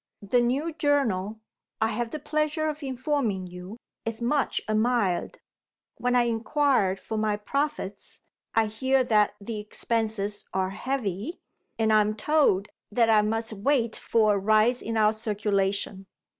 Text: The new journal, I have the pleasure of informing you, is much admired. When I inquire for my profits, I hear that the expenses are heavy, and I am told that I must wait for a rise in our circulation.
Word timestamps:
The 0.23 0.41
new 0.41 0.73
journal, 0.73 1.41
I 1.79 1.89
have 1.89 2.09
the 2.09 2.17
pleasure 2.17 2.65
of 2.67 2.81
informing 2.81 3.45
you, 3.45 3.77
is 4.03 4.19
much 4.19 4.59
admired. 4.67 5.37
When 5.97 6.15
I 6.15 6.23
inquire 6.23 6.95
for 6.95 7.17
my 7.17 7.37
profits, 7.37 8.19
I 8.55 8.65
hear 8.65 9.03
that 9.03 9.35
the 9.39 9.59
expenses 9.59 10.43
are 10.55 10.71
heavy, 10.71 11.39
and 11.77 11.93
I 11.93 12.01
am 12.01 12.15
told 12.15 12.69
that 12.89 13.11
I 13.11 13.21
must 13.21 13.53
wait 13.53 13.95
for 13.95 14.33
a 14.33 14.39
rise 14.39 14.81
in 14.81 14.97
our 14.97 15.13
circulation. 15.13 16.07